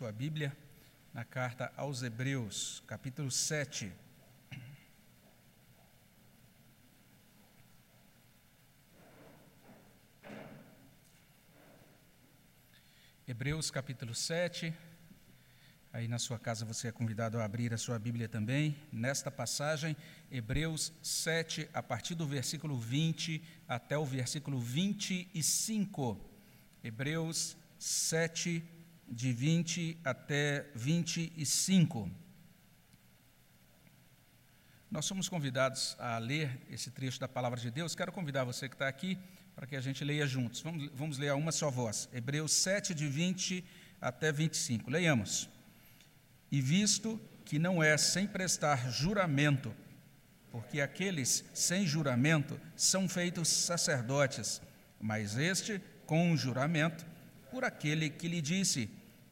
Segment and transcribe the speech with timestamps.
[0.00, 0.56] sua Bíblia
[1.12, 3.92] na carta aos Hebreus, capítulo 7.
[13.28, 14.72] Hebreus capítulo 7.
[15.92, 18.74] Aí na sua casa você é convidado a abrir a sua Bíblia também.
[18.90, 19.94] Nesta passagem,
[20.30, 26.18] Hebreus 7, a partir do versículo 20 até o versículo 25.
[26.82, 28.79] Hebreus 7,
[29.10, 32.08] de 20 até 25.
[34.90, 37.94] Nós somos convidados a ler esse trecho da palavra de Deus.
[37.94, 39.18] Quero convidar você que está aqui
[39.54, 40.60] para que a gente leia juntos.
[40.62, 42.08] Vamos, vamos ler a uma só voz.
[42.12, 43.64] Hebreus 7, de 20
[44.00, 44.90] até 25.
[44.90, 45.48] Leiamos.
[46.50, 49.74] E visto que não é sem prestar juramento,
[50.50, 54.60] porque aqueles sem juramento são feitos sacerdotes,
[55.00, 57.06] mas este com juramento,
[57.50, 58.90] por aquele que lhe disse: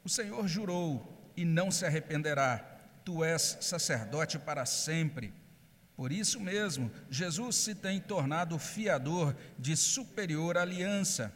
[0.09, 2.65] o Senhor jurou e não se arrependerá.
[3.05, 5.35] Tu és sacerdote para sempre.
[5.95, 11.31] Por isso mesmo, Jesus se tem tornado fiador de superior aliança.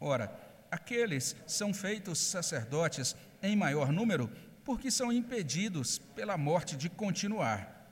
[0.00, 0.34] Ora,
[0.70, 4.30] aqueles são feitos sacerdotes em maior número
[4.64, 7.86] porque são impedidos pela morte de continuar.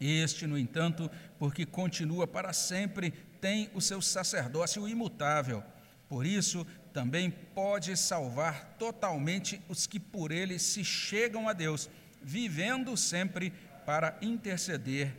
[0.00, 5.62] Este, no entanto, porque continua para sempre, tem o seu sacerdócio imutável.
[6.08, 11.88] Por isso, também pode salvar totalmente os que por ele se chegam a Deus,
[12.22, 13.52] vivendo sempre
[13.84, 15.14] para interceder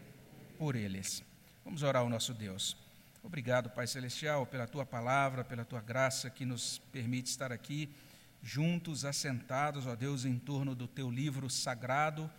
[0.58, 1.24] por eles.
[1.66, 2.78] Vamos orar ao nosso Deus.
[3.24, 7.90] Obrigado, Pai Celestial, pela tua palavra, pela tua graça que nos permite estar aqui
[8.42, 12.30] juntos, assentados, ó Deus, em torno do teu livro sagrado,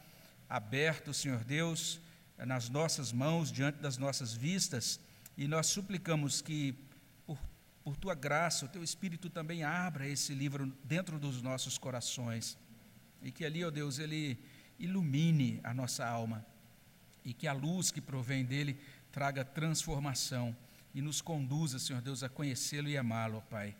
[0.48, 2.00] aberto, Senhor Deus,
[2.36, 5.00] nas nossas mãos, diante das nossas vistas,
[5.36, 6.74] e nós suplicamos que
[7.84, 12.56] por tua graça, o teu Espírito também abra esse livro dentro dos nossos corações.
[13.22, 14.38] E que ali, ó Deus, ele
[14.78, 16.44] ilumine a nossa alma.
[17.22, 18.80] E que a luz que provém dele
[19.12, 20.56] traga transformação
[20.94, 23.76] e nos conduza, Senhor Deus, a conhecê-lo e amá-lo, ó Pai.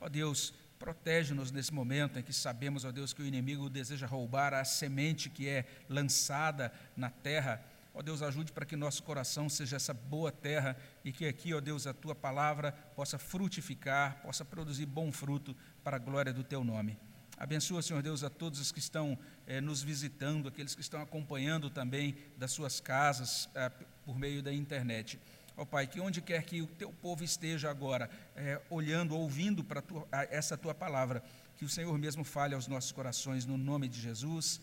[0.00, 4.52] Ó Deus, protege-nos nesse momento em que sabemos, ó Deus, que o inimigo deseja roubar
[4.52, 7.64] a semente que é lançada na terra
[7.94, 11.60] Ó Deus, ajude para que nosso coração seja essa boa terra e que aqui, ó
[11.60, 16.64] Deus, a tua palavra possa frutificar, possa produzir bom fruto para a glória do teu
[16.64, 16.98] nome.
[17.36, 19.16] Abençoa, Senhor Deus, a todos os que estão
[19.46, 23.70] eh, nos visitando, aqueles que estão acompanhando também das suas casas eh,
[24.04, 25.18] por meio da internet.
[25.56, 29.82] Ó Pai, que onde quer que o teu povo esteja agora, eh, olhando, ouvindo para
[30.30, 31.22] essa tua palavra,
[31.56, 34.60] que o Senhor mesmo fale aos nossos corações, no nome de Jesus.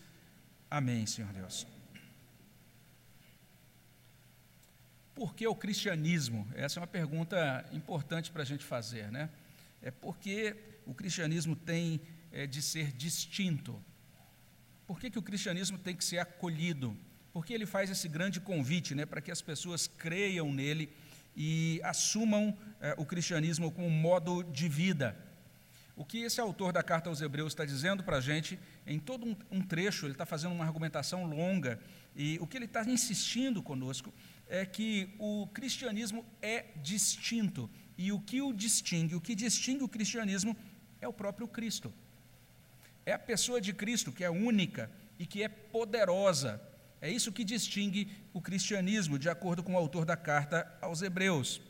[0.70, 1.66] Amém, Senhor Deus.
[5.22, 6.48] Por que o cristianismo?
[6.52, 9.30] Essa é uma pergunta importante para a gente fazer, né?
[9.80, 12.00] É porque o cristianismo tem
[12.32, 13.80] é, de ser distinto.
[14.84, 16.96] Por que, que o cristianismo tem que ser acolhido?
[17.32, 20.92] Porque ele faz esse grande convite né, para que as pessoas creiam nele
[21.36, 25.16] e assumam é, o cristianismo como modo de vida.
[25.94, 29.24] O que esse autor da carta aos Hebreus está dizendo para a gente, em todo
[29.24, 31.78] um, um trecho, ele está fazendo uma argumentação longa,
[32.16, 34.12] e o que ele está insistindo conosco
[34.52, 37.70] é que o cristianismo é distinto.
[37.96, 40.54] E o que o distingue, o que distingue o cristianismo
[41.00, 41.90] é o próprio Cristo.
[43.06, 46.60] É a pessoa de Cristo que é única e que é poderosa.
[47.00, 51.62] É isso que distingue o cristianismo, de acordo com o autor da carta aos Hebreus.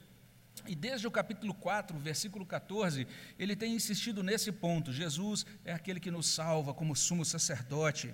[0.66, 3.06] E desde o capítulo 4, versículo 14,
[3.38, 4.92] ele tem insistido nesse ponto.
[4.92, 8.12] Jesus é aquele que nos salva como sumo sacerdote.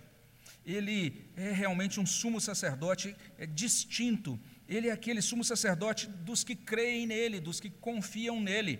[0.66, 6.54] Ele é realmente um sumo sacerdote é distinto ele é aquele sumo sacerdote dos que
[6.54, 8.78] creem nele, dos que confiam nele.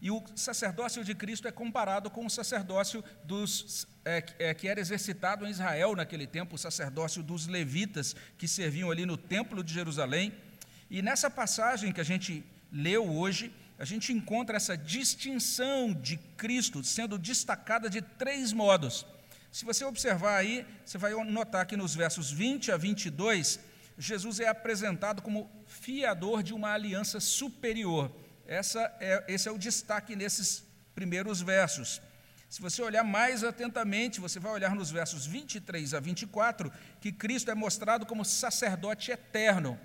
[0.00, 4.78] E o sacerdócio de Cristo é comparado com o sacerdócio dos, é, é, que era
[4.78, 9.72] exercitado em Israel naquele tempo, o sacerdócio dos levitas, que serviam ali no templo de
[9.72, 10.34] Jerusalém.
[10.90, 16.84] E nessa passagem que a gente leu hoje, a gente encontra essa distinção de Cristo
[16.84, 19.06] sendo destacada de três modos.
[19.50, 23.58] Se você observar aí, você vai notar que nos versos 20 a 22,
[23.98, 28.14] Jesus é apresentado como fiador de uma aliança superior.
[28.46, 30.64] É, esse é o destaque nesses
[30.94, 32.00] primeiros versos.
[32.48, 37.50] Se você olhar mais atentamente, você vai olhar nos versos 23 a 24, que Cristo
[37.50, 39.78] é mostrado como sacerdote eterno.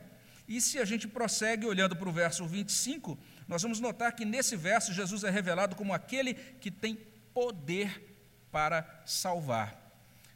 [0.48, 3.18] E se a gente prossegue olhando para o verso 25,
[3.48, 6.96] nós vamos notar que nesse verso Jesus é revelado como aquele que tem
[7.34, 8.16] poder
[8.52, 9.80] para salvar.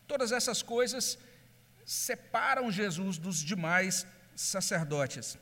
[0.07, 1.17] Todas essas coisas
[1.85, 4.05] separam Jesus dos demais
[4.35, 5.37] sacerdotes.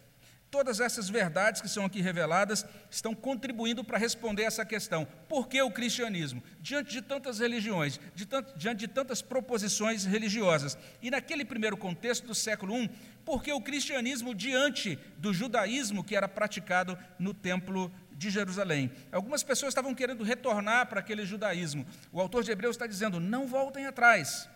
[0.53, 5.03] Todas essas verdades que são aqui reveladas estão contribuindo para responder essa questão.
[5.27, 6.43] Por que o cristianismo?
[6.61, 10.77] Diante de tantas religiões, de diante de tantas proposições religiosas.
[11.01, 12.87] E naquele primeiro contexto do século I,
[13.25, 18.91] por que o cristianismo diante do judaísmo que era praticado no templo de Jerusalém?
[19.11, 21.83] Algumas pessoas estavam querendo retornar para aquele judaísmo.
[22.11, 24.47] O autor de Hebreus está dizendo: não voltem atrás.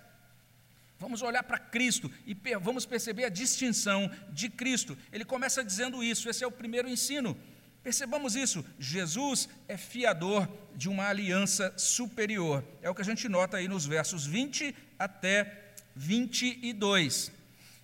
[1.00, 4.98] Vamos olhar para Cristo e vamos perceber a distinção de Cristo.
[5.12, 7.38] Ele começa dizendo isso, esse é o primeiro ensino.
[7.84, 12.64] Percebamos isso, Jesus é fiador de uma aliança superior.
[12.82, 17.32] É o que a gente nota aí nos versos 20 até 22.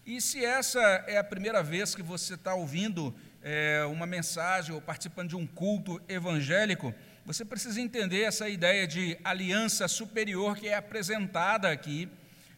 [0.06, 4.81] E se essa é a primeira vez que você está ouvindo é, uma mensagem ou
[4.81, 6.94] participando de um culto evangélico,
[7.25, 12.10] você precisa entender essa ideia de aliança superior que é apresentada aqui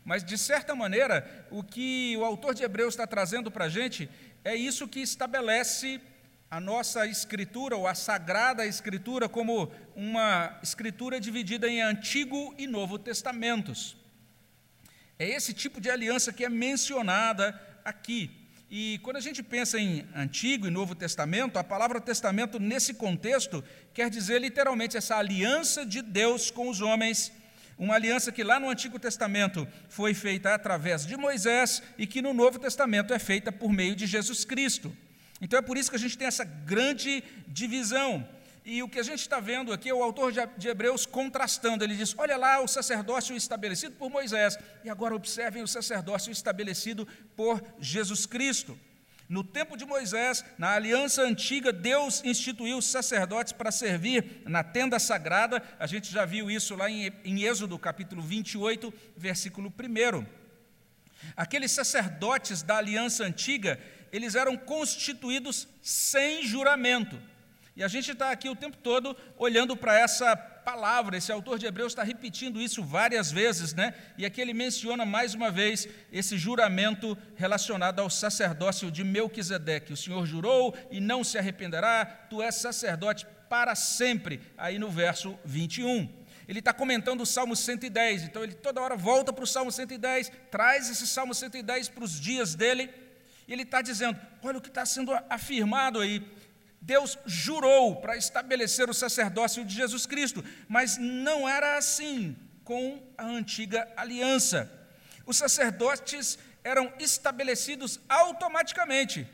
[0.06, 4.08] mas, de certa maneira, o que o autor de Hebreus está trazendo para a gente
[4.44, 6.00] é isso que estabelece
[6.50, 13.00] a nossa escritura, ou a sagrada escritura, como uma escritura dividida em Antigo e Novo
[13.00, 13.98] Testamentos.
[15.18, 18.30] É esse tipo de aliança que é mencionada aqui.
[18.70, 23.64] E quando a gente pensa em Antigo e Novo Testamento, a palavra testamento, nesse contexto,
[23.92, 27.32] quer dizer literalmente essa aliança de Deus com os homens
[27.78, 32.34] uma aliança que lá no Antigo Testamento foi feita através de Moisés e que no
[32.34, 34.96] Novo Testamento é feita por meio de Jesus Cristo.
[35.42, 38.28] Então é por isso que a gente tem essa grande divisão.
[38.64, 41.84] E o que a gente está vendo aqui é o autor de Hebreus contrastando.
[41.84, 47.08] Ele diz: olha lá o sacerdócio estabelecido por Moisés, e agora observem o sacerdócio estabelecido
[47.36, 48.76] por Jesus Cristo.
[49.28, 55.00] No tempo de Moisés, na aliança antiga, Deus instituiu os sacerdotes para servir na tenda
[55.00, 55.64] sagrada.
[55.80, 60.26] A gente já viu isso lá em, em Êxodo, capítulo 28, versículo 1.
[61.36, 63.80] Aqueles sacerdotes da aliança antiga,
[64.12, 67.20] eles eram constituídos sem juramento.
[67.76, 70.36] E a gente está aqui o tempo todo olhando para essa
[70.66, 73.94] palavra, esse autor de Hebreus está repetindo isso várias vezes, né?
[74.18, 79.94] E aqui ele menciona mais uma vez esse juramento relacionado ao sacerdócio de Melquisedeque.
[79.94, 85.38] O Senhor jurou e não se arrependerá, tu és sacerdote para sempre, aí no verso
[85.46, 86.10] 21.
[86.48, 90.32] Ele está comentando o Salmo 110, então ele toda hora volta para o Salmo 110,
[90.50, 92.90] traz esse Salmo 110 para os dias dele,
[93.48, 96.26] e ele está dizendo: olha o que está sendo afirmado aí.
[96.86, 103.26] Deus jurou para estabelecer o sacerdócio de Jesus Cristo, mas não era assim com a
[103.26, 104.72] antiga aliança.
[105.26, 109.28] Os sacerdotes eram estabelecidos automaticamente,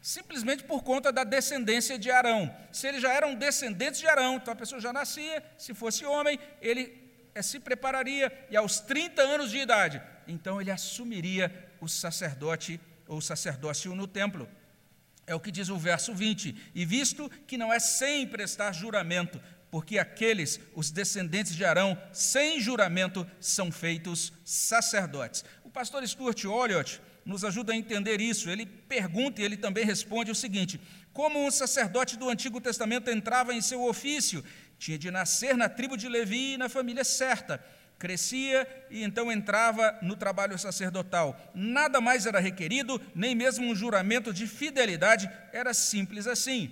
[0.00, 2.54] simplesmente por conta da descendência de Arão.
[2.70, 6.38] Se eles já eram descendentes de Arão, então a pessoa já nascia, se fosse homem,
[6.62, 6.96] ele
[7.34, 13.20] eh, se prepararia e aos 30 anos de idade, então ele assumiria o sacerdote ou
[13.20, 14.48] sacerdócio no templo.
[15.26, 19.40] É o que diz o verso 20: E visto que não é sem prestar juramento,
[19.70, 25.44] porque aqueles, os descendentes de Arão, sem juramento, são feitos sacerdotes.
[25.64, 28.48] O pastor Stuart Olliott nos ajuda a entender isso.
[28.48, 30.80] Ele pergunta e ele também responde o seguinte:
[31.12, 34.44] Como um sacerdote do Antigo Testamento entrava em seu ofício?
[34.78, 37.64] Tinha de nascer na tribo de Levi e na família certa
[37.98, 41.38] crescia e então entrava no trabalho sacerdotal.
[41.54, 46.70] Nada mais era requerido, nem mesmo um juramento de fidelidade, era simples assim.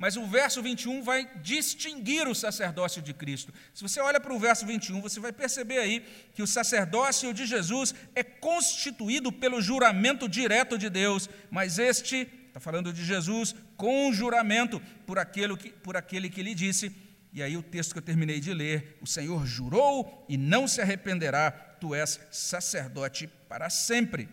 [0.00, 3.52] Mas o verso 21 vai distinguir o sacerdócio de Cristo.
[3.74, 6.02] Se você olha para o verso 21, você vai perceber aí
[6.34, 12.58] que o sacerdócio de Jesus é constituído pelo juramento direto de Deus, mas este, está
[12.58, 16.90] falando de Jesus, com juramento por aquele que, por aquele que lhe disse:
[17.32, 20.80] e aí o texto que eu terminei de ler, o Senhor jurou e não se
[20.80, 24.28] arrependerá, tu és sacerdote para sempre.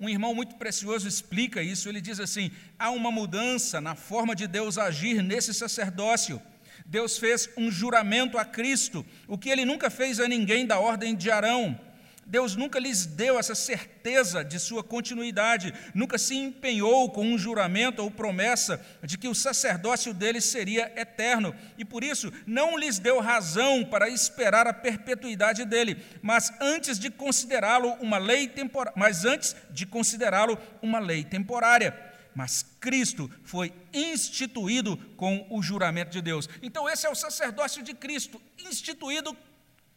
[0.00, 4.46] Um irmão muito precioso explica isso, ele diz assim: há uma mudança na forma de
[4.46, 6.42] Deus agir nesse sacerdócio.
[6.84, 11.14] Deus fez um juramento a Cristo, o que ele nunca fez a ninguém da ordem
[11.14, 11.78] de Arão.
[12.26, 18.02] Deus nunca lhes deu essa certeza de sua continuidade, nunca se empenhou com um juramento
[18.02, 23.20] ou promessa de que o sacerdócio deles seria eterno, e por isso não lhes deu
[23.20, 29.54] razão para esperar a perpetuidade dele, mas antes de considerá-lo uma lei temporária, mas antes
[29.70, 32.12] de considerá-lo uma lei temporária.
[32.34, 36.48] Mas Cristo foi instituído com o juramento de Deus.
[36.60, 39.36] Então esse é o sacerdócio de Cristo, instituído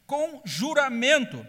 [0.05, 1.45] com juramento.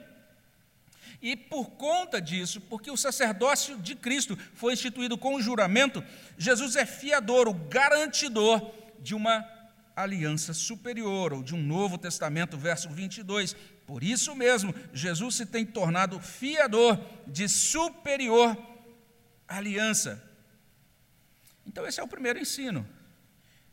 [1.20, 6.02] E por conta disso, porque o sacerdócio de Cristo foi instituído com o juramento,
[6.36, 9.44] Jesus é fiador, o garantidor de uma
[9.96, 13.56] aliança superior, ou de um novo testamento, verso 22.
[13.84, 18.56] Por isso mesmo, Jesus se tem tornado fiador de superior
[19.48, 20.22] aliança.
[21.66, 22.86] Então, esse é o primeiro ensino.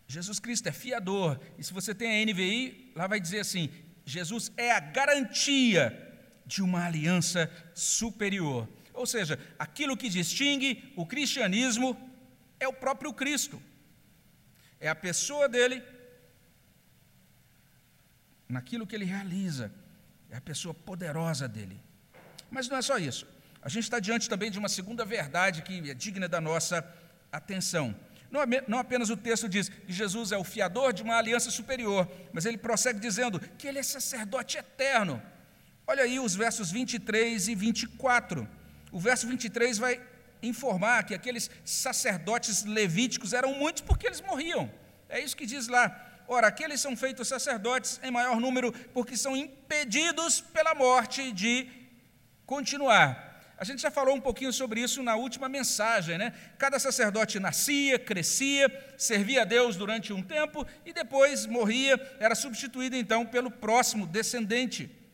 [0.08, 1.40] Jesus Cristo é fiador.
[1.60, 3.70] E se você tem a NVI, lá vai dizer assim:
[4.04, 6.15] Jesus é a garantia
[6.46, 8.68] de uma aliança superior.
[8.94, 11.98] Ou seja, aquilo que distingue o cristianismo
[12.60, 13.62] é o próprio Cristo.
[14.80, 15.84] É a pessoa dele,
[18.48, 19.72] naquilo que ele realiza,
[20.30, 21.82] é a pessoa poderosa dele.
[22.50, 23.28] Mas não é só isso.
[23.62, 26.88] A gente está diante também de uma segunda verdade que é digna da nossa
[27.32, 27.96] atenção.
[28.68, 32.46] Não, apenas o texto diz que Jesus é o fiador de uma aliança superior, mas
[32.46, 35.22] ele prossegue dizendo que ele é sacerdote eterno.
[35.88, 38.48] Olha aí os versos 23 e 24.
[38.92, 40.02] O verso 23 vai
[40.42, 44.72] informar que aqueles sacerdotes levíticos eram muitos porque eles morriam.
[45.08, 46.24] É isso que diz lá.
[46.28, 51.68] Ora, aqueles são feitos sacerdotes em maior número porque são impedidos pela morte de
[52.48, 53.54] continuar.
[53.58, 56.34] A gente já falou um pouquinho sobre isso na última mensagem, né?
[56.58, 62.96] Cada sacerdote nascia, crescia, servia a Deus durante um tempo e depois morria, era substituído
[62.96, 65.05] então pelo próximo descendente.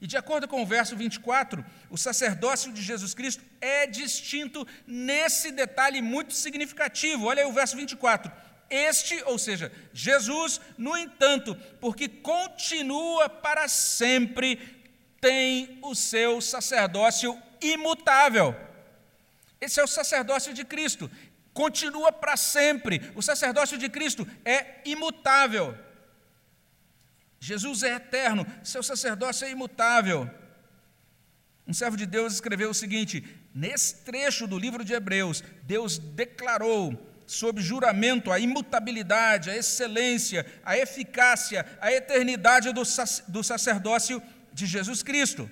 [0.00, 5.50] E de acordo com o verso 24, o sacerdócio de Jesus Cristo é distinto nesse
[5.50, 7.26] detalhe muito significativo.
[7.26, 8.30] Olha aí o verso 24.
[8.70, 14.56] Este, ou seja, Jesus, no entanto, porque continua para sempre,
[15.20, 18.54] tem o seu sacerdócio imutável.
[19.60, 21.10] Esse é o sacerdócio de Cristo,
[21.52, 23.10] continua para sempre.
[23.16, 25.76] O sacerdócio de Cristo é imutável.
[27.40, 30.28] Jesus é eterno, seu sacerdócio é imutável.
[31.66, 37.06] Um servo de Deus escreveu o seguinte: nesse trecho do livro de Hebreus, Deus declarou
[37.26, 42.82] sob juramento a imutabilidade, a excelência, a eficácia, a eternidade do,
[43.28, 45.48] do sacerdócio de Jesus Cristo.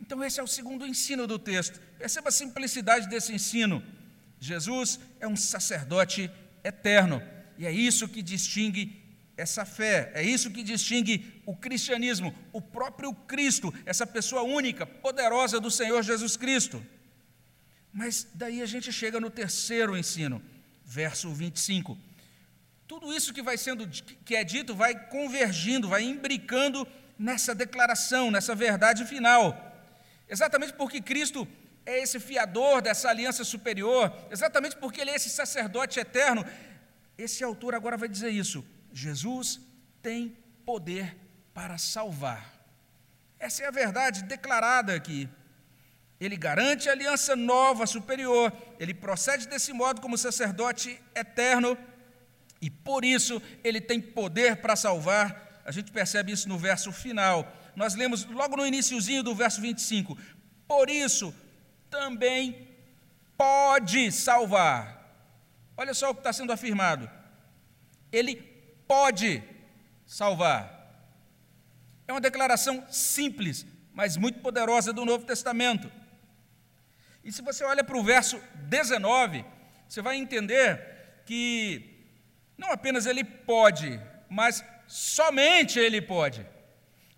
[0.00, 1.78] Então, esse é o segundo ensino do texto.
[1.98, 3.82] Perceba a simplicidade desse ensino.
[4.40, 6.30] Jesus é um sacerdote
[6.64, 7.22] eterno,
[7.58, 9.05] e é isso que distingue
[9.36, 15.60] essa fé, é isso que distingue o cristianismo, o próprio Cristo, essa pessoa única, poderosa
[15.60, 16.84] do Senhor Jesus Cristo.
[17.92, 20.42] Mas daí a gente chega no terceiro ensino,
[20.84, 21.98] verso 25.
[22.88, 23.86] Tudo isso que vai sendo
[24.24, 26.88] que é dito vai convergindo, vai imbricando
[27.18, 29.74] nessa declaração, nessa verdade final.
[30.28, 31.46] Exatamente porque Cristo
[31.84, 36.44] é esse fiador dessa aliança superior, exatamente porque ele é esse sacerdote eterno,
[37.18, 38.64] esse autor agora vai dizer isso
[38.96, 39.60] Jesus
[40.00, 40.34] tem
[40.64, 41.14] poder
[41.52, 42.50] para salvar.
[43.38, 45.28] Essa é a verdade declarada aqui.
[46.18, 48.50] Ele garante a aliança nova, superior.
[48.80, 51.76] Ele procede desse modo como sacerdote eterno
[52.58, 55.60] e por isso ele tem poder para salvar.
[55.66, 57.54] A gente percebe isso no verso final.
[57.76, 60.16] Nós lemos logo no iníciozinho do verso 25.
[60.66, 61.34] Por isso
[61.90, 62.66] também
[63.36, 64.96] pode salvar.
[65.76, 67.10] Olha só o que está sendo afirmado.
[68.10, 68.55] Ele
[68.86, 69.42] pode
[70.06, 70.76] salvar.
[72.06, 75.90] É uma declaração simples, mas muito poderosa do Novo Testamento.
[77.24, 79.44] E se você olha para o verso 19,
[79.88, 81.96] você vai entender que
[82.56, 86.46] não apenas ele pode, mas somente ele pode.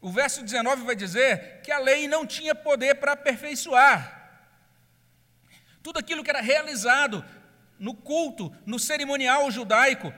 [0.01, 4.15] O verso 19 vai dizer que a lei não tinha poder para aperfeiçoar.
[5.83, 7.25] Tudo aquilo que era realizado
[7.79, 10.13] no culto, no cerimonial judaico,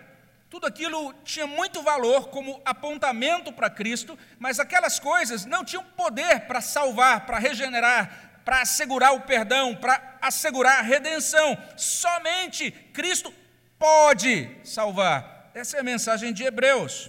[0.50, 6.40] tudo aquilo tinha muito valor como apontamento para Cristo, mas aquelas coisas não tinham poder
[6.40, 11.56] para salvar, para regenerar, para assegurar o perdão, para assegurar a redenção.
[11.76, 13.32] Somente Cristo
[13.78, 15.52] pode salvar.
[15.54, 17.08] Essa é a mensagem de Hebreus.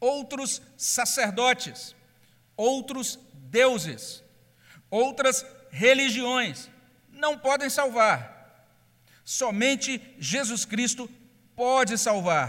[0.00, 1.94] Outros sacerdotes,
[2.56, 4.24] outros deuses,
[4.90, 6.70] outras religiões
[7.10, 8.37] não podem salvar
[9.28, 11.06] Somente Jesus Cristo
[11.54, 12.46] pode salvar.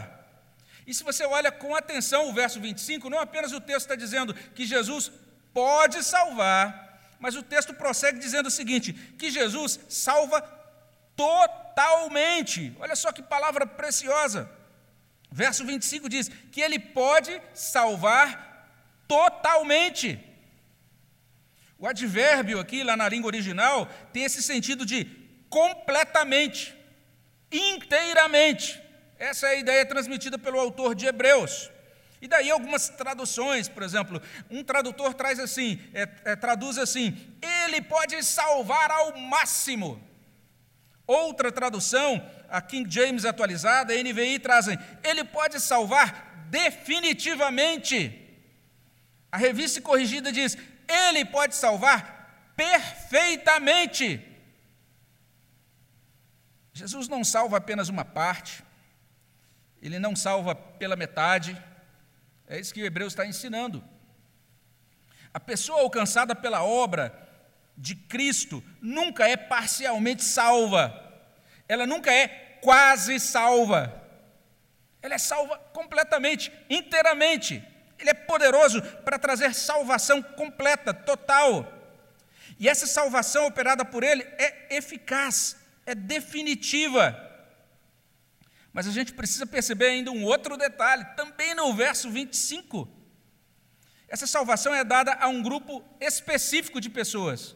[0.88, 4.34] E se você olha com atenção o verso 25, não apenas o texto está dizendo
[4.34, 5.12] que Jesus
[5.54, 10.40] pode salvar, mas o texto prossegue dizendo o seguinte: que Jesus salva
[11.18, 12.74] totalmente.
[12.80, 14.50] Olha só que palavra preciosa.
[15.30, 18.26] Verso 25 diz que ele pode salvar
[19.06, 20.18] totalmente.
[21.78, 26.76] O advérbio aqui, lá na língua original, tem esse sentido de completamente,
[27.52, 28.82] inteiramente.
[29.18, 31.70] Essa é a ideia transmitida pelo autor de Hebreus.
[32.22, 37.18] E daí algumas traduções, por exemplo, um tradutor traz assim, é, é, traduz assim:
[37.66, 40.02] ele pode salvar ao máximo.
[41.08, 48.28] Outra tradução, a King James atualizada, a NVI trazem: ele pode salvar definitivamente.
[49.32, 54.29] A revista corrigida diz: ele pode salvar perfeitamente.
[56.80, 58.64] Jesus não salva apenas uma parte,
[59.82, 61.62] ele não salva pela metade,
[62.48, 63.84] é isso que o Hebreu está ensinando.
[65.34, 67.14] A pessoa alcançada pela obra
[67.78, 70.86] de Cristo nunca é parcialmente salva,
[71.68, 72.30] ela nunca é
[72.62, 74.02] quase salva,
[75.02, 77.62] ela é salva completamente, inteiramente.
[77.98, 81.68] Ele é poderoso para trazer salvação completa, total.
[82.58, 85.59] E essa salvação operada por Ele é eficaz,
[85.90, 87.18] é definitiva.
[88.72, 92.88] Mas a gente precisa perceber ainda um outro detalhe, também no verso 25.
[94.08, 97.56] Essa salvação é dada a um grupo específico de pessoas.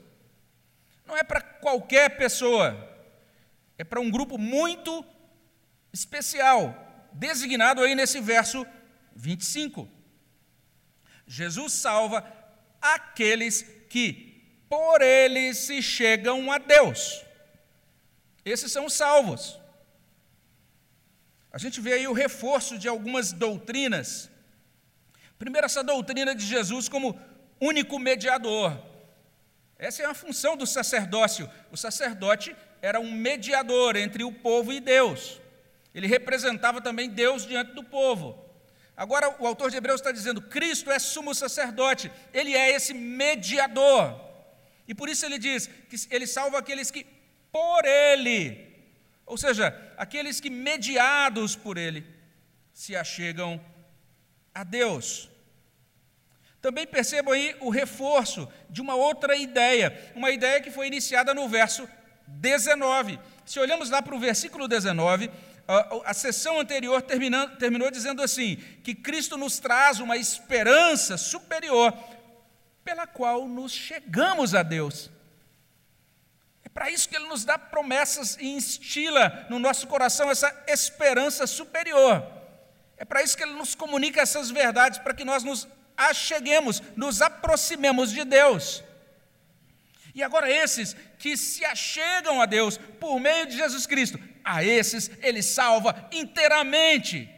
[1.05, 2.67] Não é para qualquer pessoa,
[3.77, 5.05] é para um grupo muito
[5.91, 8.65] especial, designado aí nesse verso
[9.15, 9.87] 25.
[11.27, 12.25] Jesus salva
[12.81, 14.33] aqueles que
[14.67, 17.22] por ele se chegam a Deus.
[18.45, 19.59] Esses são os salvos.
[21.51, 24.29] A gente vê aí o reforço de algumas doutrinas.
[25.37, 27.19] Primeiro, essa doutrina de Jesus como
[27.59, 28.77] único mediador.
[29.77, 31.49] Essa é a função do sacerdócio.
[31.71, 35.39] O sacerdote era um mediador entre o povo e Deus.
[35.93, 38.43] Ele representava também Deus diante do povo.
[38.95, 44.19] Agora, o autor de Hebreus está dizendo: Cristo é sumo sacerdote, ele é esse mediador.
[44.87, 47.05] E por isso ele diz que ele salva aqueles que
[47.53, 48.73] por ele
[49.25, 52.05] ou seja, aqueles que, mediados por Ele,
[52.73, 53.59] se achegam
[54.53, 55.29] a Deus.
[56.61, 61.47] Também percebam aí o reforço de uma outra ideia, uma ideia que foi iniciada no
[61.47, 61.87] verso
[62.27, 63.19] 19.
[63.45, 65.29] Se olhamos lá para o versículo 19,
[65.67, 71.93] a, a sessão anterior terminou dizendo assim: que Cristo nos traz uma esperança superior
[72.83, 75.09] pela qual nos chegamos a Deus
[76.73, 82.25] para isso que Ele nos dá promessas e instila no nosso coração essa esperança superior.
[82.97, 87.21] É para isso que Ele nos comunica essas verdades, para que nós nos acheguemos, nos
[87.21, 88.83] aproximemos de Deus.
[90.15, 95.09] E agora, esses que se achegam a Deus por meio de Jesus Cristo, a esses
[95.21, 97.29] Ele salva inteiramente.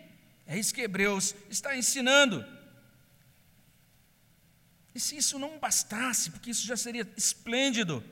[0.47, 2.45] É isso que Hebreus está ensinando.
[4.93, 8.03] E se isso não bastasse, porque isso já seria esplêndido,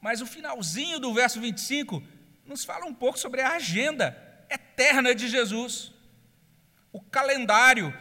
[0.00, 2.02] mas o finalzinho do verso 25
[2.44, 4.16] nos fala um pouco sobre a agenda
[4.48, 5.92] eterna de Jesus,
[6.92, 7.94] o calendário,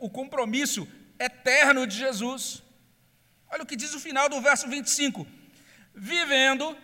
[0.00, 0.86] o compromisso
[1.18, 2.62] eterno de Jesus.
[3.50, 5.26] Olha o que diz o final do verso 25:
[5.94, 6.76] vivendo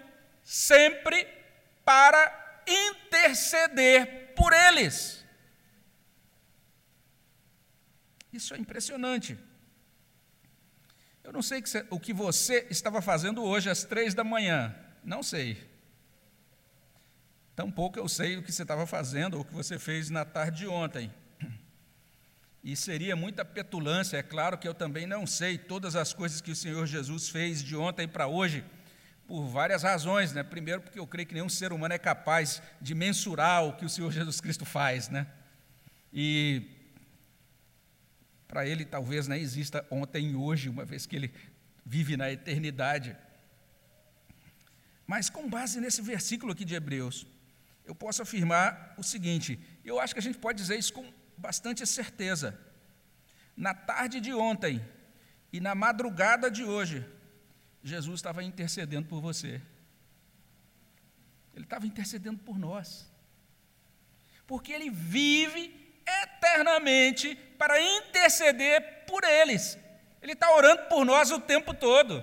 [0.43, 1.27] sempre
[1.85, 5.25] para interceder por eles.
[8.33, 9.39] Isso é impressionante.
[11.25, 15.57] Eu não sei o que você estava fazendo hoje às três da manhã, não sei.
[17.57, 20.59] Tampouco eu sei o que você estava fazendo ou o que você fez na tarde
[20.59, 21.11] de ontem.
[22.63, 26.51] E seria muita petulância, é claro que eu também não sei todas as coisas que
[26.51, 28.63] o Senhor Jesus fez de ontem para hoje,
[29.27, 30.43] por várias razões, né?
[30.43, 33.89] Primeiro, porque eu creio que nenhum ser humano é capaz de mensurar o que o
[33.89, 35.27] Senhor Jesus Cristo faz, né?
[36.13, 36.74] E
[38.55, 41.35] para ele, talvez nem exista ontem e hoje, uma vez que ele
[41.85, 43.17] vive na eternidade.
[45.09, 47.27] Mas com base nesse versículo aqui de Hebreus,
[47.85, 51.85] eu posso afirmar o seguinte: eu acho que a gente pode dizer isso com bastante
[51.85, 52.57] certeza.
[53.57, 54.81] Na tarde de ontem
[55.53, 57.05] e na madrugada de hoje,
[57.83, 59.61] Jesus estava intercedendo por você.
[61.57, 63.11] Ele estava intercedendo por nós.
[64.47, 65.75] Porque ele vive
[66.07, 69.79] eternamente para interceder por eles.
[70.21, 72.23] Ele está orando por nós o tempo todo.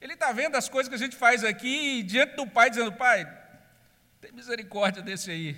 [0.00, 3.26] Ele está vendo as coisas que a gente faz aqui diante do Pai, dizendo: Pai,
[4.20, 5.56] tem misericórdia desse aí.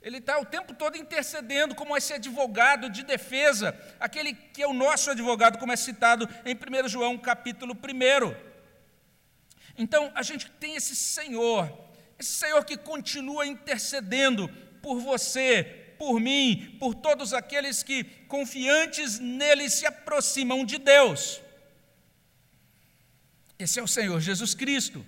[0.00, 4.72] Ele está o tempo todo intercedendo como esse advogado de defesa, aquele que é o
[4.72, 8.34] nosso advogado, como é citado em 1 João capítulo 1.
[9.76, 11.76] Então, a gente tem esse Senhor,
[12.16, 14.48] esse Senhor que continua intercedendo
[14.80, 21.40] por você, por mim, por todos aqueles que, confiantes nele, se aproximam de Deus.
[23.58, 25.04] Esse é o Senhor Jesus Cristo,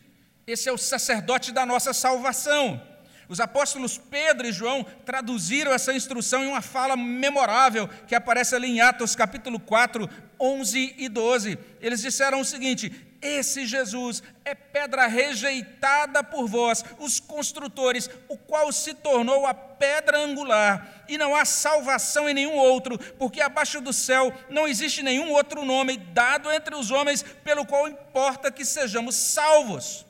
[0.46, 2.81] esse é o sacerdote da nossa salvação.
[3.29, 8.68] Os apóstolos Pedro e João traduziram essa instrução em uma fala memorável que aparece ali
[8.68, 11.59] em Atos capítulo 4, 11 e 12.
[11.81, 18.70] Eles disseram o seguinte: esse Jesus é pedra rejeitada por vós, os construtores, o qual
[18.72, 23.92] se tornou a pedra angular, e não há salvação em nenhum outro, porque abaixo do
[23.92, 29.14] céu não existe nenhum outro nome dado entre os homens pelo qual importa que sejamos
[29.14, 30.07] salvos.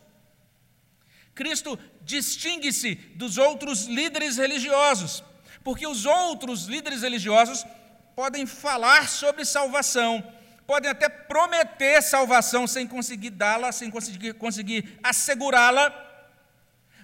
[1.35, 5.23] Cristo distingue-se dos outros líderes religiosos,
[5.63, 7.65] porque os outros líderes religiosos
[8.15, 10.25] podem falar sobre salvação,
[10.67, 15.95] podem até prometer salvação sem conseguir dá-la, sem conseguir, conseguir assegurá-la,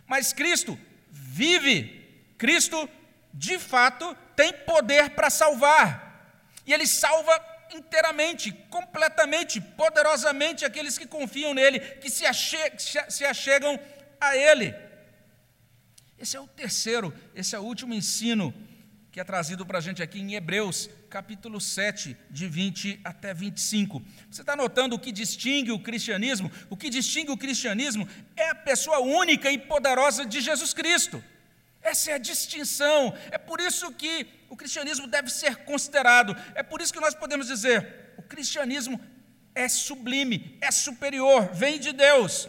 [0.06, 0.78] mas Cristo
[1.10, 2.88] vive, Cristo
[3.32, 7.40] de fato tem poder para salvar, e Ele salva
[7.74, 13.78] inteiramente, completamente, poderosamente aqueles que confiam nele, que se, ache se achegam
[14.20, 14.74] a ele.
[16.18, 18.54] Esse é o terceiro, esse é o último ensino
[19.12, 24.02] que é trazido para a gente aqui em Hebreus, capítulo 7, de 20 até 25.
[24.30, 26.50] Você está notando o que distingue o cristianismo?
[26.70, 31.22] O que distingue o cristianismo é a pessoa única e poderosa de Jesus Cristo.
[31.82, 33.14] Essa é a distinção.
[33.30, 36.34] É por isso que o cristianismo deve ser considerado.
[36.54, 38.98] É por isso que nós podemos dizer: o cristianismo
[39.54, 42.48] é sublime, é superior, vem de Deus.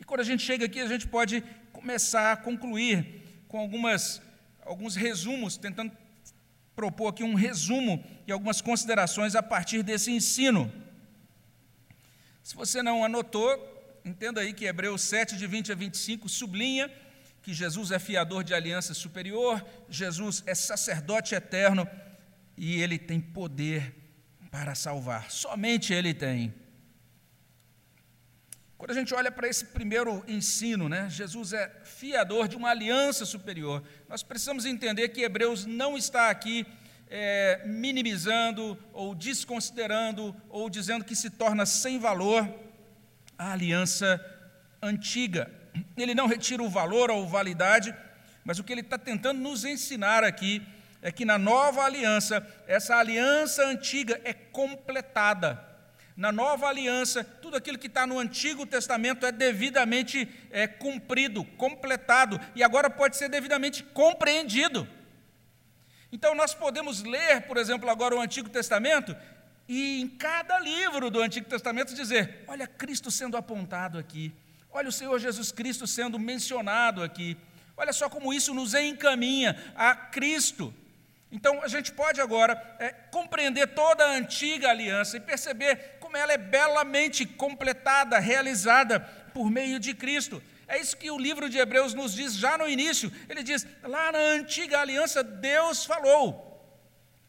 [0.00, 4.22] E quando a gente chega aqui, a gente pode começar a concluir com algumas,
[4.70, 5.90] alguns resumos, tentando
[6.76, 10.72] propor aqui um resumo e algumas considerações a partir desse ensino.
[12.40, 13.50] Se você não anotou,
[14.04, 16.88] entenda aí que Hebreus 7, de 20 a 25, sublinha
[17.42, 21.88] que Jesus é fiador de aliança superior, Jesus é sacerdote eterno
[22.56, 23.92] e ele tem poder
[24.52, 25.32] para salvar.
[25.32, 26.54] Somente ele tem.
[28.80, 33.24] Quando a gente olha para esse primeiro ensino, né, Jesus é fiador de uma aliança
[33.24, 33.84] superior.
[34.08, 36.66] Nós precisamos entender que Hebreus não está aqui
[37.08, 42.48] é, minimizando ou desconsiderando ou dizendo que se torna sem valor
[43.38, 44.18] a aliança
[44.82, 45.60] antiga
[45.96, 47.94] ele não retira o valor ou validade,
[48.44, 50.62] mas o que ele está tentando nos ensinar aqui
[51.02, 55.69] é que na nova aliança, essa aliança antiga é completada.
[56.20, 62.38] Na nova aliança, tudo aquilo que está no Antigo Testamento é devidamente é, cumprido, completado,
[62.54, 64.86] e agora pode ser devidamente compreendido.
[66.12, 69.16] Então, nós podemos ler, por exemplo, agora o Antigo Testamento,
[69.66, 74.30] e em cada livro do Antigo Testamento dizer: olha Cristo sendo apontado aqui,
[74.72, 77.36] Olha o Senhor Jesus Cristo sendo mencionado aqui.
[77.76, 80.72] Olha só como isso nos encaminha a Cristo.
[81.32, 86.32] Então a gente pode agora é, compreender toda a antiga aliança e perceber como ela
[86.32, 88.98] é belamente completada, realizada
[89.32, 90.42] por meio de Cristo.
[90.66, 93.12] É isso que o livro de Hebreus nos diz já no início.
[93.28, 96.48] Ele diz: lá na antiga aliança, Deus falou.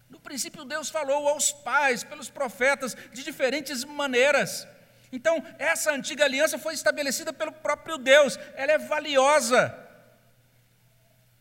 [0.10, 4.68] No princípio, Deus falou aos pais, pelos profetas, de diferentes maneiras.
[5.12, 9.78] Então, essa antiga aliança foi estabelecida pelo próprio Deus, ela é valiosa.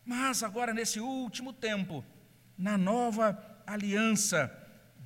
[0.05, 2.05] Mas agora, nesse último tempo,
[2.59, 4.55] na nova aliança,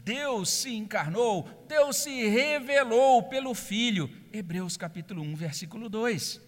[0.04, 4.10] Deus se encarnou, Deus se revelou pelo Filho.
[4.32, 6.40] Hebreus capítulo 1, versículo 2.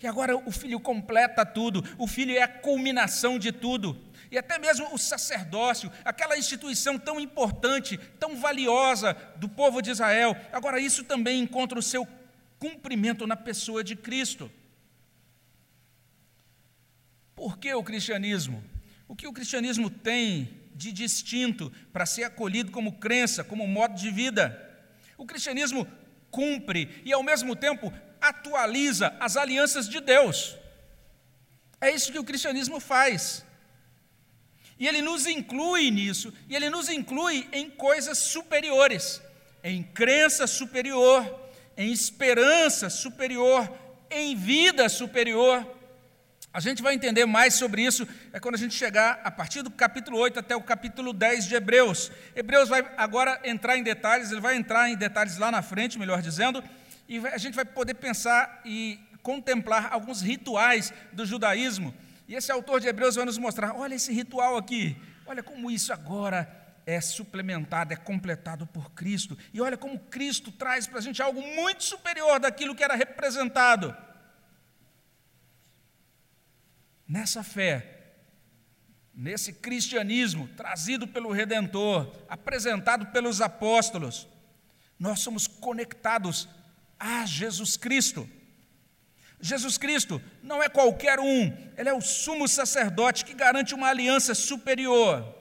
[0.00, 4.00] E agora o Filho completa tudo, o Filho é a culminação de tudo
[4.34, 10.36] e até mesmo o sacerdócio, aquela instituição tão importante, tão valiosa do povo de Israel,
[10.52, 12.04] agora isso também encontra o seu
[12.58, 14.50] cumprimento na pessoa de Cristo.
[17.34, 18.64] Por que o cristianismo?
[19.06, 24.10] O que o cristianismo tem de distinto para ser acolhido como crença, como modo de
[24.10, 24.60] vida?
[25.16, 25.86] O cristianismo
[26.30, 30.56] cumpre e, ao mesmo tempo, atualiza as alianças de Deus.
[31.80, 33.44] É isso que o cristianismo faz.
[34.78, 39.22] E ele nos inclui nisso, e ele nos inclui em coisas superiores,
[39.62, 41.22] em crença superior,
[41.76, 43.72] em esperança superior,
[44.10, 45.73] em vida superior.
[46.54, 49.70] A gente vai entender mais sobre isso é quando a gente chegar a partir do
[49.70, 52.10] capítulo 8 até o capítulo 10 de Hebreus.
[52.34, 56.22] Hebreus vai agora entrar em detalhes, ele vai entrar em detalhes lá na frente, melhor
[56.22, 56.64] dizendo,
[57.06, 61.92] e a gente vai poder pensar e contemplar alguns rituais do judaísmo
[62.26, 65.92] e esse autor de Hebreus vai nos mostrar: olha esse ritual aqui, olha como isso
[65.92, 69.36] agora é suplementado, é completado por Cristo.
[69.52, 73.94] E olha como Cristo traz para a gente algo muito superior daquilo que era representado.
[77.06, 77.94] Nessa fé,
[79.14, 84.26] nesse cristianismo trazido pelo Redentor, apresentado pelos apóstolos,
[84.98, 86.48] nós somos conectados
[86.98, 88.28] a Jesus Cristo.
[89.40, 94.34] Jesus Cristo não é qualquer um, ele é o sumo sacerdote que garante uma aliança
[94.34, 95.34] superior.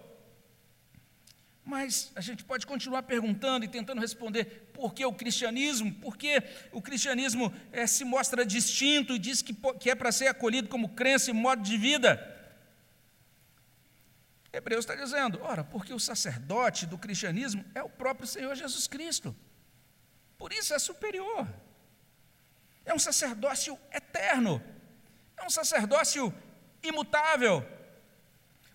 [1.63, 6.43] Mas a gente pode continuar perguntando e tentando responder por que o cristianismo, por que
[6.74, 10.89] o cristianismo é, se mostra distinto e diz que, que é para ser acolhido como
[10.89, 12.12] crença e modo de vida.
[14.52, 19.34] Hebreus está dizendo, ora, porque o sacerdote do cristianismo é o próprio Senhor Jesus Cristo.
[20.38, 21.48] Por isso é superior.
[22.84, 24.62] É um sacerdócio eterno.
[25.38, 26.34] É um sacerdócio
[26.84, 27.65] imutável.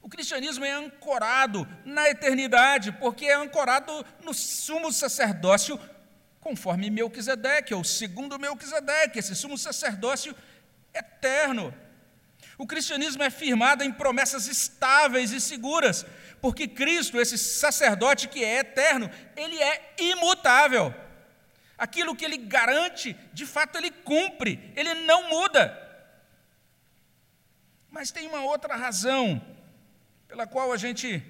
[0.00, 3.92] O cristianismo é ancorado na eternidade, porque é ancorado
[4.24, 5.78] no sumo sacerdócio
[6.48, 10.34] conforme Melquisedeque, ou segundo Melquisedeque, esse sumo sacerdócio
[10.94, 11.74] eterno.
[12.56, 16.06] O cristianismo é firmado em promessas estáveis e seguras,
[16.40, 20.94] porque Cristo, esse sacerdote que é eterno, ele é imutável.
[21.76, 25.62] Aquilo que ele garante, de fato ele cumpre, ele não muda.
[27.90, 29.38] Mas tem uma outra razão
[30.26, 31.22] pela qual a gente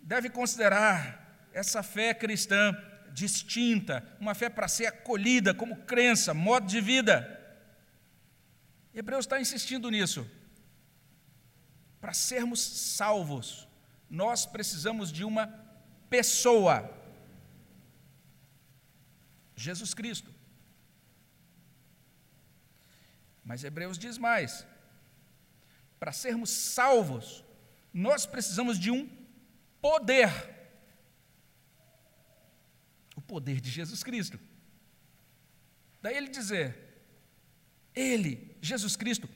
[0.00, 2.74] deve considerar essa fé cristã
[3.12, 7.36] distinta, uma fé para ser acolhida como crença, modo de vida.
[8.94, 10.28] Hebreus está insistindo nisso.
[12.00, 13.68] Para sermos salvos,
[14.08, 15.46] nós precisamos de uma
[16.08, 16.92] pessoa,
[19.54, 20.34] Jesus Cristo.
[23.44, 24.66] Mas Hebreus diz mais:
[25.98, 27.44] para sermos salvos,
[27.92, 29.08] nós precisamos de um
[29.80, 30.59] poder.
[33.30, 34.40] Poder de Jesus Cristo.
[36.02, 36.76] Daí ele dizer:
[37.94, 39.28] Ele, Jesus Cristo,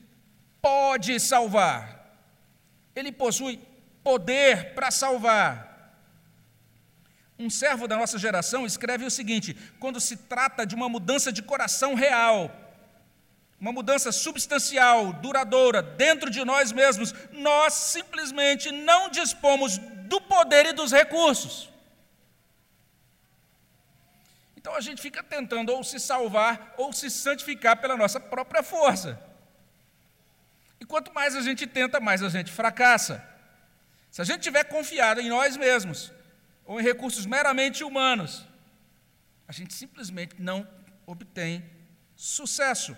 [0.61, 1.79] pode salvar.
[2.93, 3.57] Ele possui
[4.03, 5.53] poder para salvar.
[7.39, 11.41] Um servo da nossa geração escreve o seguinte: quando se trata de uma mudança de
[11.41, 12.53] coração real,
[13.57, 20.73] uma mudança substancial, duradoura, dentro de nós mesmos, nós simplesmente não dispomos do poder e
[20.73, 21.73] dos recursos.
[24.65, 29.21] Então a gente fica tentando ou se salvar ou se santificar pela nossa própria força.
[30.79, 33.23] E quanto mais a gente tenta, mais a gente fracassa.
[34.09, 36.11] Se a gente tiver confiado em nós mesmos
[36.65, 38.43] ou em recursos meramente humanos,
[39.47, 40.67] a gente simplesmente não
[41.05, 41.63] obtém
[42.15, 42.97] sucesso.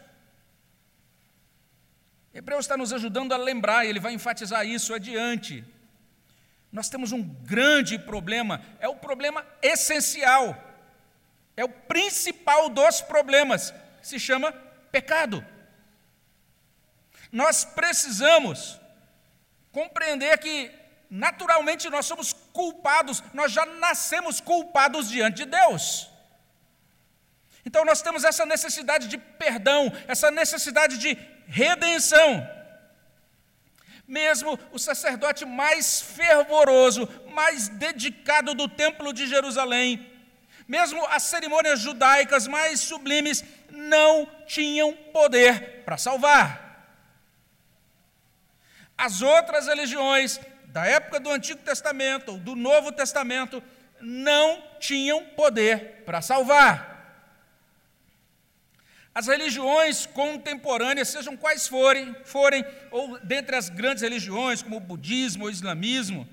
[2.34, 5.66] Hebreus está nos ajudando a lembrar, e ele vai enfatizar isso adiante.
[6.72, 10.67] Nós temos um grande problema, é o problema essencial,
[11.58, 14.52] é o principal dos problemas, se chama
[14.92, 15.44] pecado.
[17.32, 18.80] Nós precisamos
[19.72, 20.72] compreender que,
[21.10, 26.10] naturalmente, nós somos culpados, nós já nascemos culpados diante de Deus.
[27.66, 31.18] Então, nós temos essa necessidade de perdão, essa necessidade de
[31.48, 32.48] redenção.
[34.08, 40.17] Mesmo o sacerdote mais fervoroso, mais dedicado do Templo de Jerusalém,
[40.68, 46.68] mesmo as cerimônias judaicas mais sublimes, não tinham poder para salvar.
[48.98, 53.64] As outras religiões da época do Antigo Testamento ou do Novo Testamento
[54.02, 56.98] não tinham poder para salvar.
[59.14, 65.46] As religiões contemporâneas, sejam quais forem, forem, ou dentre as grandes religiões, como o budismo
[65.46, 66.28] ou o islamismo,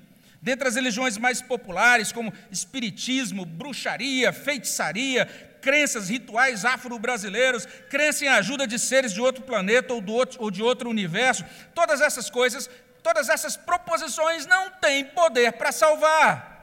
[0.45, 5.25] dentre as religiões mais populares, como espiritismo, bruxaria, feitiçaria,
[5.59, 10.61] crenças, rituais afro-brasileiros, crença em ajuda de seres de outro planeta ou, outro, ou de
[10.61, 12.69] outro universo, todas essas coisas,
[13.01, 16.53] todas essas proposições não têm poder para salvar.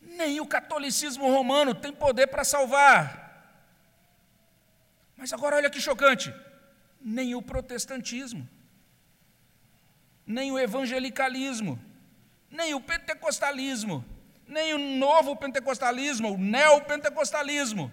[0.00, 3.54] Nem o catolicismo romano tem poder para salvar.
[5.16, 6.34] Mas agora olha que chocante:
[7.00, 8.48] nem o protestantismo,
[10.26, 11.78] nem o evangelicalismo,
[12.50, 14.04] nem o pentecostalismo,
[14.46, 17.90] nem o novo pentecostalismo, o neopentecostalismo,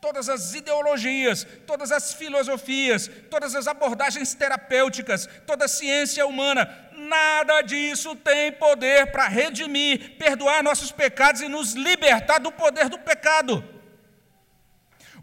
[0.00, 7.60] todas as ideologias, todas as filosofias, todas as abordagens terapêuticas, toda a ciência humana, nada
[7.62, 13.79] disso tem poder para redimir, perdoar nossos pecados e nos libertar do poder do pecado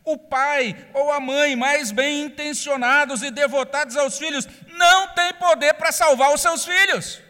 [0.08, 5.74] o pai ou a mãe mais bem intencionados e devotados aos filhos não tem poder
[5.74, 7.22] para salvar os seus filhos.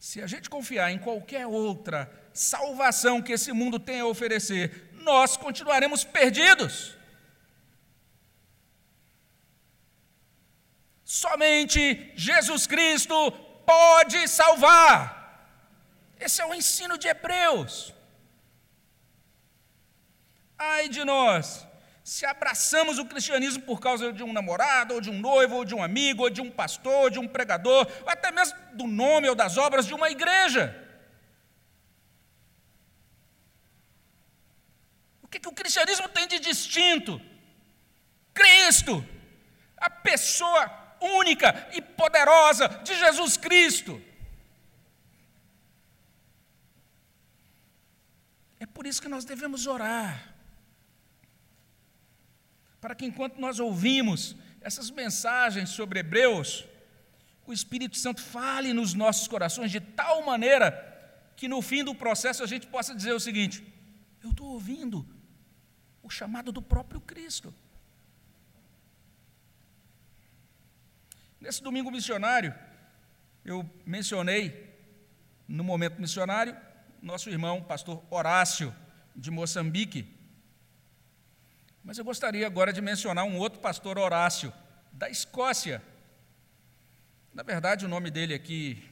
[0.00, 5.36] Se a gente confiar em qualquer outra salvação que esse mundo tem a oferecer, nós
[5.36, 6.96] continuaremos perdidos.
[11.04, 13.30] Somente Jesus Cristo
[13.64, 15.22] pode salvar.
[16.18, 17.93] Esse é o ensino de Hebreus.
[20.58, 21.66] Ai de nós,
[22.04, 25.74] se abraçamos o cristianismo por causa de um namorado, ou de um noivo, ou de
[25.74, 29.28] um amigo, ou de um pastor, ou de um pregador, ou até mesmo do nome
[29.28, 30.80] ou das obras de uma igreja.
[35.22, 37.20] O que, que o cristianismo tem de distinto?
[38.34, 39.02] Cristo,
[39.78, 44.00] a pessoa única e poderosa de Jesus Cristo.
[48.60, 50.33] É por isso que nós devemos orar.
[52.84, 56.66] Para que enquanto nós ouvimos essas mensagens sobre Hebreus,
[57.46, 60.68] o Espírito Santo fale nos nossos corações de tal maneira
[61.34, 63.66] que no fim do processo a gente possa dizer o seguinte:
[64.22, 65.08] eu estou ouvindo
[66.02, 67.54] o chamado do próprio Cristo.
[71.40, 72.54] Nesse domingo missionário,
[73.46, 74.76] eu mencionei
[75.48, 76.54] no momento missionário
[77.00, 78.76] nosso irmão, pastor Horácio,
[79.16, 80.06] de Moçambique.
[81.84, 84.50] Mas eu gostaria agora de mencionar um outro pastor Horácio,
[84.90, 85.82] da Escócia.
[87.34, 88.82] Na verdade, o nome dele aqui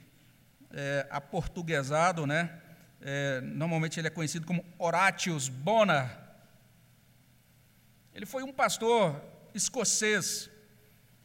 [0.70, 2.60] é aportuguesado, né?
[3.00, 6.06] É, normalmente ele é conhecido como Horatius Bonner.
[8.14, 9.24] Ele foi um pastor
[9.54, 10.50] escocês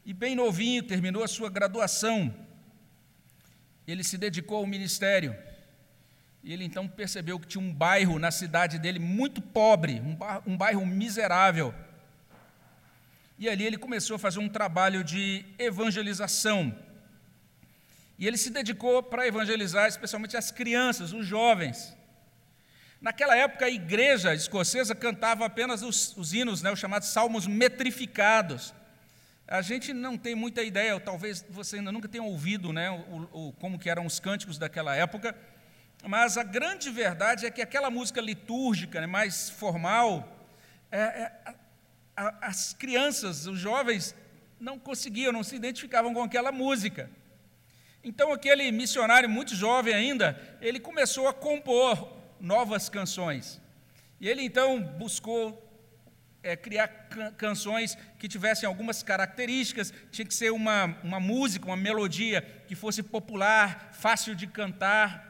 [0.06, 2.34] e bem novinho, terminou a sua graduação.
[3.86, 5.36] Ele se dedicou ao ministério.
[6.48, 10.02] E ele então percebeu que tinha um bairro na cidade dele muito pobre,
[10.46, 11.76] um bairro miserável.
[13.38, 16.74] E ali ele começou a fazer um trabalho de evangelização.
[18.18, 21.94] E ele se dedicou para evangelizar especialmente as crianças, os jovens.
[23.02, 28.74] Naquela época, a igreja escocesa cantava apenas os, os hinos, né, os chamados salmos metrificados.
[29.46, 33.54] A gente não tem muita ideia, talvez você ainda nunca tenha ouvido né, o, o,
[33.60, 35.36] como que eram os cânticos daquela época,
[36.06, 40.38] mas a grande verdade é que aquela música litúrgica, né, mais formal,
[40.92, 41.32] é, é,
[42.16, 44.16] a, as crianças, os jovens,
[44.60, 47.10] não conseguiam, não se identificavam com aquela música.
[48.04, 53.62] Então, aquele missionário muito jovem ainda, ele começou a compor novas canções.
[54.20, 55.64] E ele então buscou
[56.42, 61.78] é, criar can canções que tivessem algumas características, tinha que ser uma, uma música, uma
[61.78, 65.27] melodia que fosse popular, fácil de cantar,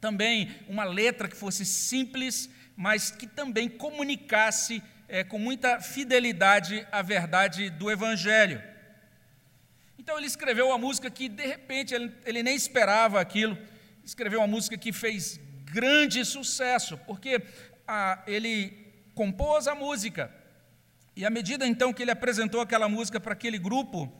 [0.00, 7.02] também uma letra que fosse simples, mas que também comunicasse é, com muita fidelidade a
[7.02, 8.62] verdade do Evangelho.
[9.98, 13.58] Então ele escreveu uma música que de repente ele, ele nem esperava aquilo,
[14.04, 17.42] escreveu uma música que fez grande sucesso, porque
[17.86, 18.72] ah, ele
[19.14, 20.34] compôs a música,
[21.14, 24.10] e à medida então que ele apresentou aquela música para aquele grupo,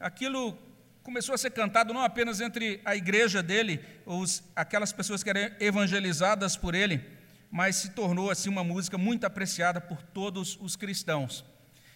[0.00, 0.58] aquilo
[1.06, 5.52] começou a ser cantado não apenas entre a igreja dele, os, aquelas pessoas que eram
[5.60, 7.00] evangelizadas por ele,
[7.48, 11.44] mas se tornou assim uma música muito apreciada por todos os cristãos.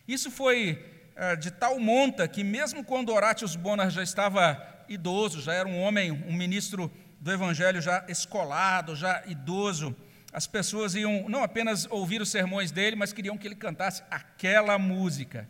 [0.06, 0.80] Isso foi
[1.16, 5.80] é, de tal monta que, mesmo quando Horatius Bonar já estava idoso, já era um
[5.80, 6.88] homem, um ministro
[7.20, 9.92] do Evangelho já escolado, já idoso,
[10.32, 14.78] as pessoas iam não apenas ouvir os sermões dele, mas queriam que ele cantasse aquela
[14.78, 15.48] música.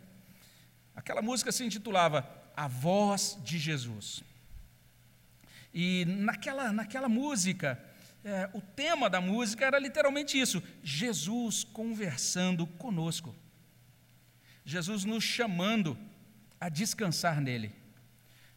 [0.95, 4.23] Aquela música se intitulava A Voz de Jesus.
[5.73, 7.81] E naquela, naquela música,
[8.23, 13.35] é, o tema da música era literalmente isso: Jesus conversando conosco.
[14.63, 15.97] Jesus nos chamando
[16.59, 17.73] a descansar nele.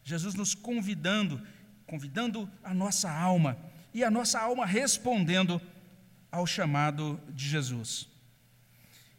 [0.03, 1.41] Jesus nos convidando,
[1.87, 3.57] convidando a nossa alma
[3.93, 5.59] e a nossa alma respondendo
[6.31, 8.07] ao chamado de Jesus.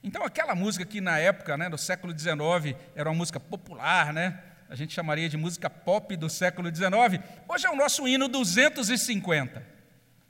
[0.02, 4.40] Então, aquela música que na época, né, no século XIX, era uma música popular, né?
[4.68, 7.22] A gente chamaria de música pop do século XIX.
[7.48, 9.64] Hoje é o nosso hino 250,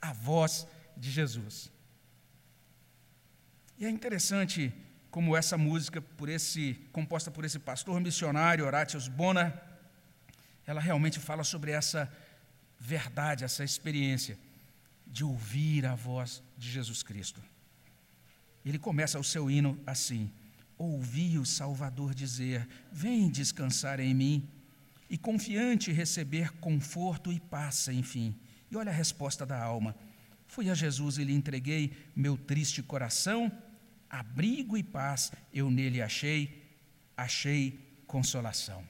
[0.01, 1.71] a voz de Jesus.
[3.77, 4.73] E é interessante
[5.09, 9.59] como essa música por esse, composta por esse pastor missionário Horatius Bona,
[10.65, 12.11] ela realmente fala sobre essa
[12.79, 14.37] verdade, essa experiência
[15.05, 17.41] de ouvir a voz de Jesus Cristo.
[18.65, 20.31] Ele começa o seu hino assim:
[20.77, 24.49] Ouvi o Salvador dizer: Vem descansar em mim,
[25.09, 28.35] e confiante receber conforto e paz, enfim.
[28.69, 29.95] E olha a resposta da alma:
[30.45, 33.51] Fui a Jesus e lhe entreguei meu triste coração
[34.09, 36.63] abrigo e paz eu nele achei,
[37.15, 38.83] achei consolação.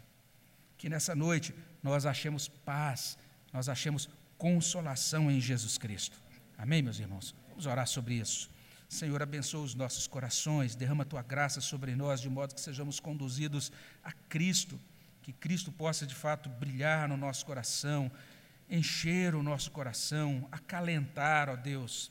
[0.77, 3.17] Que nessa noite nós achemos paz,
[3.51, 6.19] nós achemos consolação em Jesus Cristo.
[6.57, 7.35] Amém, meus irmãos?
[7.49, 8.49] Vamos orar sobre isso.
[8.89, 12.99] Senhor, abençoa os nossos corações, derrama a tua graça sobre nós, de modo que sejamos
[12.99, 13.71] conduzidos
[14.01, 14.79] a Cristo,
[15.21, 18.09] que Cristo possa de fato brilhar no nosso coração,
[18.69, 22.09] encher o nosso coração, acalentar, ó Deus,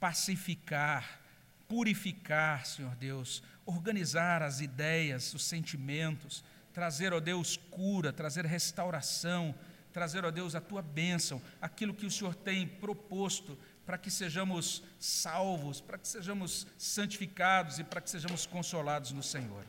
[0.00, 1.20] pacificar,
[1.68, 9.54] purificar, Senhor Deus, organizar as ideias, os sentimentos, trazer, ó Deus, cura, trazer restauração,
[9.92, 14.82] trazer, ó Deus, a tua bênção, aquilo que o Senhor tem proposto para que sejamos
[14.98, 19.64] salvos, para que sejamos santificados e para que sejamos consolados no Senhor.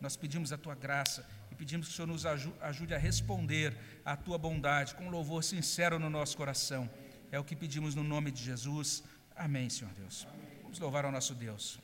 [0.00, 4.16] Nós pedimos a tua graça e pedimos que o Senhor nos ajude a responder à
[4.16, 6.88] tua bondade com louvor sincero no nosso coração.
[7.32, 9.02] É o que pedimos no nome de Jesus.
[9.34, 10.26] Amém, Senhor Deus.
[10.62, 11.80] Vamos louvar ao nosso Deus.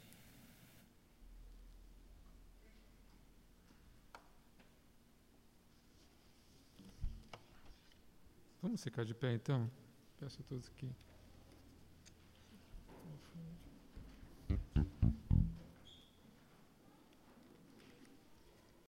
[8.63, 9.69] Vamos ficar de pé então?
[10.21, 10.89] Peço a todos que